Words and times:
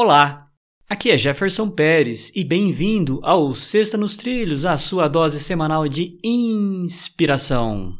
Olá, 0.00 0.48
aqui 0.88 1.10
é 1.10 1.18
Jefferson 1.18 1.68
Pérez 1.68 2.30
e 2.32 2.44
bem-vindo 2.44 3.18
ao 3.24 3.52
Sexta 3.52 3.98
nos 3.98 4.16
Trilhos, 4.16 4.64
a 4.64 4.78
sua 4.78 5.08
dose 5.08 5.40
semanal 5.40 5.88
de 5.88 6.16
inspiração. 6.22 7.98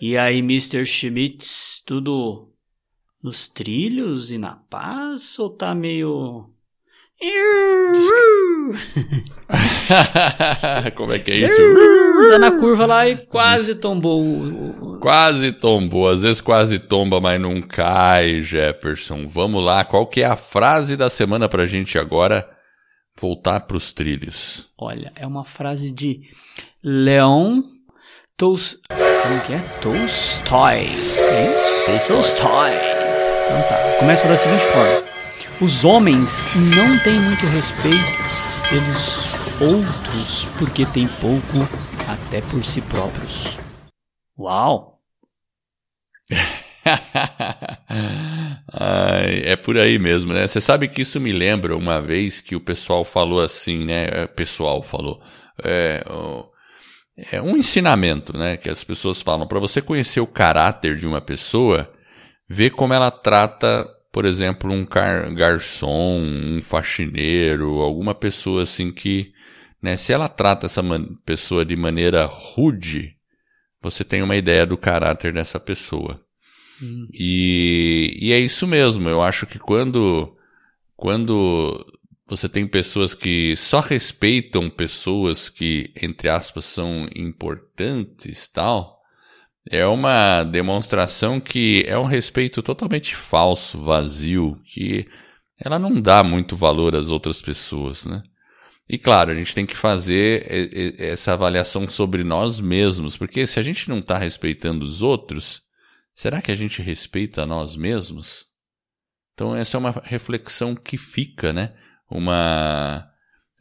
E 0.00 0.16
aí, 0.16 0.38
Mr. 0.38 0.86
Schmitz, 0.86 1.82
tudo 1.84 2.50
nos 3.22 3.46
trilhos 3.46 4.32
e 4.32 4.38
na 4.38 4.56
paz 4.56 5.38
ou 5.38 5.50
tá 5.50 5.74
meio. 5.74 6.53
Como 10.96 11.12
é 11.12 11.18
que 11.18 11.30
é 11.30 11.36
isso? 11.36 11.56
Tá 12.30 12.38
na 12.38 12.52
curva 12.52 12.86
lá 12.86 13.08
e 13.08 13.16
quase 13.16 13.74
tombou. 13.76 14.98
Quase 15.00 15.52
tombou, 15.52 16.08
às 16.08 16.22
vezes 16.22 16.40
quase 16.40 16.78
tomba, 16.78 17.20
mas 17.20 17.40
não 17.40 17.60
cai, 17.62 18.42
Jefferson. 18.42 19.26
Vamos 19.28 19.64
lá, 19.64 19.84
qual 19.84 20.06
que 20.06 20.22
é 20.22 20.26
a 20.26 20.36
frase 20.36 20.96
da 20.96 21.08
semana 21.08 21.48
pra 21.48 21.66
gente 21.66 21.98
agora 21.98 22.48
voltar 23.20 23.60
pros 23.60 23.92
trilhos? 23.92 24.68
Olha, 24.78 25.12
é 25.14 25.26
uma 25.26 25.44
frase 25.44 25.92
de 25.92 26.22
Leon 26.82 27.62
Tolstoy. 28.36 28.80
Como 29.22 29.40
que 29.42 29.52
é? 29.54 29.58
Tolstói. 29.80 30.78
É 30.80 31.96
isso? 31.96 32.06
Tolstói. 32.08 32.72
Então 32.72 33.62
tá, 33.68 33.98
começa 34.00 34.26
da 34.26 34.36
seguinte 34.36 34.64
forma. 34.64 35.13
Os 35.60 35.84
homens 35.84 36.48
não 36.56 36.98
têm 36.98 37.20
muito 37.20 37.46
respeito 37.46 38.04
pelos 38.68 39.34
outros 39.60 40.46
porque 40.58 40.84
têm 40.84 41.06
pouco 41.06 41.68
até 42.08 42.40
por 42.40 42.64
si 42.64 42.80
próprios. 42.80 43.56
Uau! 44.36 45.00
Ai, 48.72 49.42
é 49.44 49.54
por 49.54 49.78
aí 49.78 49.96
mesmo, 49.96 50.32
né? 50.32 50.46
Você 50.46 50.60
sabe 50.60 50.88
que 50.88 51.02
isso 51.02 51.20
me 51.20 51.32
lembra 51.32 51.76
uma 51.76 52.00
vez 52.00 52.40
que 52.40 52.56
o 52.56 52.60
pessoal 52.60 53.04
falou 53.04 53.40
assim, 53.40 53.84
né? 53.84 54.06
O 54.24 54.28
pessoal 54.28 54.82
falou. 54.82 55.22
É, 55.62 56.02
é 57.30 57.40
um 57.40 57.56
ensinamento, 57.56 58.36
né? 58.36 58.56
Que 58.56 58.68
as 58.68 58.82
pessoas 58.82 59.22
falam. 59.22 59.46
Para 59.46 59.60
você 59.60 59.80
conhecer 59.80 60.18
o 60.20 60.26
caráter 60.26 60.96
de 60.96 61.06
uma 61.06 61.20
pessoa, 61.20 61.88
ver 62.48 62.70
como 62.70 62.92
ela 62.92 63.12
trata 63.12 63.88
por 64.14 64.26
exemplo, 64.26 64.72
um 64.72 64.86
garçom, 65.34 66.20
um 66.22 66.62
faxineiro, 66.62 67.80
alguma 67.80 68.14
pessoa 68.14 68.62
assim 68.62 68.92
que, 68.92 69.32
né, 69.82 69.96
se 69.96 70.12
ela 70.12 70.28
trata 70.28 70.66
essa 70.66 70.82
pessoa 71.26 71.64
de 71.64 71.74
maneira 71.74 72.24
rude, 72.24 73.16
você 73.82 74.04
tem 74.04 74.22
uma 74.22 74.36
ideia 74.36 74.64
do 74.64 74.78
caráter 74.78 75.32
dessa 75.32 75.58
pessoa. 75.58 76.24
Hum. 76.80 77.08
E, 77.12 78.16
e 78.20 78.32
é 78.32 78.38
isso 78.38 78.68
mesmo. 78.68 79.08
Eu 79.08 79.20
acho 79.20 79.46
que 79.46 79.58
quando, 79.58 80.32
quando 80.94 81.84
você 82.24 82.48
tem 82.48 82.68
pessoas 82.68 83.16
que 83.16 83.56
só 83.56 83.80
respeitam 83.80 84.70
pessoas 84.70 85.48
que, 85.48 85.92
entre 86.00 86.28
aspas, 86.28 86.66
são 86.66 87.08
importantes 87.16 88.48
tal, 88.48 88.93
é 89.70 89.86
uma 89.86 90.44
demonstração 90.44 91.40
que 91.40 91.84
é 91.86 91.98
um 91.98 92.04
respeito 92.04 92.62
totalmente 92.62 93.16
falso, 93.16 93.78
vazio, 93.78 94.60
que 94.64 95.08
ela 95.58 95.78
não 95.78 96.00
dá 96.00 96.22
muito 96.22 96.54
valor 96.54 96.94
às 96.94 97.08
outras 97.10 97.40
pessoas, 97.40 98.04
né? 98.04 98.22
E 98.88 98.98
claro, 98.98 99.30
a 99.30 99.34
gente 99.34 99.54
tem 99.54 99.64
que 99.64 99.76
fazer 99.76 101.00
essa 101.00 101.32
avaliação 101.32 101.88
sobre 101.88 102.22
nós 102.22 102.60
mesmos, 102.60 103.16
porque 103.16 103.46
se 103.46 103.58
a 103.58 103.62
gente 103.62 103.88
não 103.88 104.00
está 104.00 104.18
respeitando 104.18 104.84
os 104.84 105.00
outros, 105.00 105.62
será 106.12 106.42
que 106.42 106.52
a 106.52 106.54
gente 106.54 106.82
respeita 106.82 107.46
nós 107.46 107.76
mesmos? 107.76 108.46
Então 109.32 109.56
essa 109.56 109.76
é 109.76 109.80
uma 109.80 109.90
reflexão 110.04 110.74
que 110.74 110.98
fica, 110.98 111.52
né? 111.52 111.74
Uma 112.10 113.08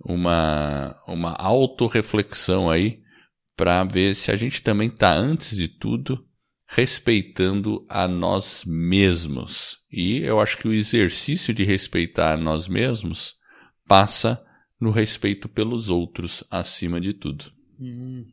uma 0.03 1.02
uma 1.08 1.31
autorreflexão 1.35 2.70
aí 2.70 3.03
para 3.56 3.84
ver 3.84 4.16
se 4.16 4.31
a 4.31 4.36
gente 4.36 4.62
também 4.62 4.88
está, 4.88 5.14
antes 5.14 5.56
de 5.56 5.68
tudo, 5.68 6.25
respeitando 6.68 7.86
a 7.88 8.08
nós 8.08 8.64
mesmos. 8.66 9.78
E 9.91 10.18
eu 10.19 10.40
acho 10.40 10.58
que 10.58 10.68
o 10.68 10.74
exercício 10.74 11.53
de 11.53 11.64
respeitar 11.64 12.34
a 12.34 12.38
nós 12.38 12.68
mesmos 12.68 13.36
passa 13.88 14.44
no 14.80 14.91
respeito 14.91 15.47
pelos 15.47 15.90
outros 15.90 16.44
acima 16.50 17.00
de 17.00 17.14
tudo. 17.14 17.52
Hum. 17.80 18.25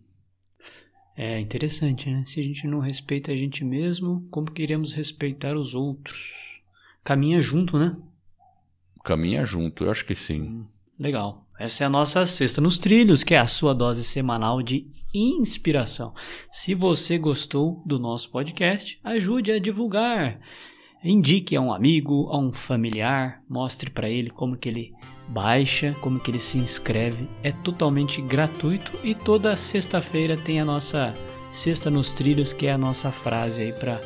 É 1.16 1.38
interessante, 1.38 2.08
né? 2.08 2.24
Se 2.24 2.40
a 2.40 2.42
gente 2.42 2.66
não 2.66 2.78
respeita 2.78 3.30
a 3.30 3.36
gente 3.36 3.62
mesmo, 3.62 4.26
como 4.30 4.50
que 4.50 4.62
iremos 4.62 4.92
respeitar 4.92 5.54
os 5.54 5.74
outros? 5.74 6.62
Caminha 7.04 7.40
junto, 7.42 7.78
né? 7.78 7.94
Caminha 9.04 9.44
junto, 9.44 9.84
eu 9.84 9.90
acho 9.90 10.04
que 10.06 10.14
sim. 10.14 10.42
Hum, 10.42 10.66
legal. 11.00 11.46
Essa 11.58 11.84
é 11.84 11.86
a 11.86 11.90
nossa 11.90 12.24
Sexta 12.26 12.60
nos 12.60 12.78
Trilhos, 12.78 13.24
que 13.24 13.34
é 13.34 13.38
a 13.38 13.46
sua 13.46 13.74
dose 13.74 14.04
semanal 14.04 14.62
de 14.62 14.86
inspiração. 15.14 16.14
Se 16.52 16.74
você 16.74 17.18
gostou 17.18 17.82
do 17.84 17.98
nosso 17.98 18.30
podcast, 18.30 18.98
ajude 19.02 19.50
a 19.50 19.58
divulgar. 19.58 20.38
Indique 21.02 21.56
a 21.56 21.60
um 21.60 21.72
amigo, 21.72 22.28
a 22.30 22.38
um 22.38 22.52
familiar, 22.52 23.42
mostre 23.48 23.90
para 23.90 24.10
ele 24.10 24.28
como 24.28 24.56
que 24.56 24.68
ele 24.68 24.92
baixa, 25.28 25.96
como 26.02 26.20
que 26.20 26.30
ele 26.30 26.38
se 26.38 26.58
inscreve. 26.58 27.26
É 27.42 27.50
totalmente 27.50 28.20
gratuito 28.20 28.92
e 29.02 29.14
toda 29.14 29.56
sexta-feira 29.56 30.36
tem 30.36 30.60
a 30.60 30.64
nossa 30.64 31.14
Sexta 31.50 31.90
nos 31.90 32.12
Trilhos, 32.12 32.52
que 32.52 32.66
é 32.66 32.72
a 32.72 32.78
nossa 32.78 33.10
frase 33.10 33.62
aí 33.62 33.72
para 33.72 33.96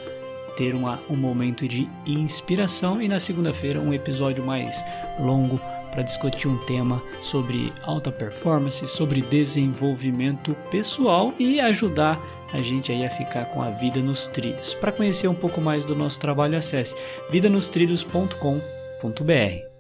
ter 0.56 0.74
uma, 0.74 1.00
um 1.10 1.16
momento 1.16 1.66
de 1.66 1.88
inspiração 2.06 3.02
e 3.02 3.08
na 3.08 3.18
segunda-feira 3.18 3.80
um 3.80 3.92
episódio 3.92 4.44
mais 4.46 4.84
longo 5.18 5.60
para 5.94 6.02
discutir 6.02 6.48
um 6.48 6.58
tema 6.58 7.00
sobre 7.22 7.72
alta 7.82 8.10
performance, 8.10 8.86
sobre 8.88 9.22
desenvolvimento 9.22 10.54
pessoal 10.70 11.32
e 11.38 11.60
ajudar 11.60 12.20
a 12.52 12.60
gente 12.60 12.92
aí 12.92 13.06
a 13.06 13.10
ficar 13.10 13.46
com 13.46 13.62
a 13.62 13.70
vida 13.70 14.00
nos 14.00 14.26
trilhos. 14.26 14.74
Para 14.74 14.92
conhecer 14.92 15.28
um 15.28 15.34
pouco 15.34 15.60
mais 15.60 15.84
do 15.84 15.94
nosso 15.94 16.20
trabalho, 16.20 16.58
acesse 16.58 16.96
vidanostrilhos.com.br. 17.30 19.73